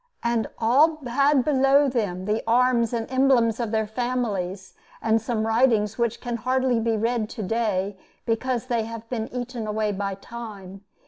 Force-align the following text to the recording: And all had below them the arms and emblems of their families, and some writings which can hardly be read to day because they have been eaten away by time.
And 0.23 0.47
all 0.57 0.95
had 1.05 1.45
below 1.45 1.87
them 1.87 2.25
the 2.25 2.41
arms 2.47 2.91
and 2.91 3.05
emblems 3.11 3.59
of 3.59 3.69
their 3.69 3.85
families, 3.85 4.73
and 4.99 5.21
some 5.21 5.45
writings 5.45 5.99
which 5.99 6.19
can 6.19 6.37
hardly 6.37 6.79
be 6.79 6.97
read 6.97 7.29
to 7.29 7.43
day 7.43 7.99
because 8.25 8.65
they 8.65 8.85
have 8.85 9.07
been 9.09 9.31
eaten 9.31 9.67
away 9.67 9.91
by 9.91 10.15
time. 10.15 10.83